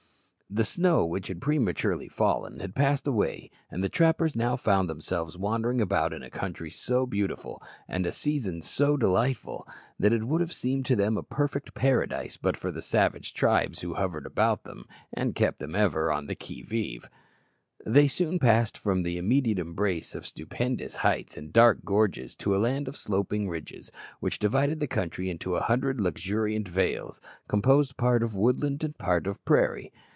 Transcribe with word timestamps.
The 0.53 0.65
snow 0.65 1.05
which 1.05 1.29
had 1.29 1.39
prematurely 1.39 2.09
fallen 2.09 2.59
had 2.59 2.75
passed 2.75 3.07
away, 3.07 3.49
and 3.69 3.81
the 3.81 3.87
trappers 3.87 4.35
now 4.35 4.57
found 4.57 4.89
themselves 4.89 5.37
wandering 5.37 5.79
about 5.79 6.11
in 6.11 6.23
a 6.23 6.29
country 6.29 6.69
so 6.69 7.05
beautiful 7.05 7.63
and 7.87 8.05
a 8.05 8.11
season 8.11 8.61
so 8.61 8.97
delightful, 8.97 9.65
that 9.97 10.11
it 10.11 10.25
would 10.25 10.41
have 10.41 10.51
seemed 10.51 10.85
to 10.87 10.97
them 10.97 11.15
a 11.15 11.23
perfect 11.23 11.73
paradise, 11.73 12.35
but 12.35 12.57
for 12.57 12.69
the 12.69 12.81
savage 12.81 13.33
tribes 13.33 13.79
who 13.79 13.93
hovered 13.93 14.25
about 14.25 14.65
them, 14.65 14.85
and 15.13 15.35
kept 15.35 15.59
them 15.59 15.73
ever 15.73 16.11
on 16.11 16.25
the 16.27 16.35
qui 16.35 16.63
vive. 16.63 17.07
They 17.85 18.09
soon 18.09 18.37
passed 18.37 18.77
from 18.77 19.03
the 19.03 19.17
immediate 19.17 19.57
embrace 19.57 20.13
of 20.15 20.27
stupendous 20.27 20.97
heights 20.97 21.37
and 21.37 21.53
dark 21.53 21.85
gorges 21.85 22.35
to 22.39 22.53
a 22.53 22.57
land 22.59 22.89
of 22.89 22.97
sloping 22.97 23.47
ridges, 23.47 23.89
which 24.19 24.37
divided 24.37 24.81
the 24.81 24.87
country 24.87 25.29
into 25.29 25.55
a 25.55 25.63
hundred 25.63 26.01
luxuriant 26.01 26.67
vales, 26.67 27.21
composed 27.47 27.95
part 27.95 28.21
of 28.21 28.35
woodland 28.35 28.83
and 28.83 28.97
part 28.97 29.27
of 29.27 29.41
prairie. 29.45 29.93